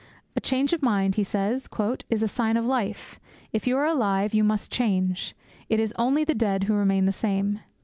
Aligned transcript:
'A 0.35 0.41
change 0.41 0.73
of 0.73 0.81
mind,' 0.81 1.13
he 1.13 1.23
says, 1.23 1.69
'is 2.09 2.23
a 2.23 2.27
sign 2.27 2.57
of 2.57 2.65
life. 2.65 3.19
If 3.53 3.67
you 3.67 3.77
are 3.77 3.85
alive, 3.85 4.33
you 4.33 4.43
must 4.43 4.71
change. 4.71 5.35
It 5.69 5.79
is 5.79 5.93
only 5.95 6.23
the 6.23 6.33
dead 6.33 6.63
who 6.63 6.73
remain 6.73 7.05
the 7.05 7.11
same. 7.13 7.59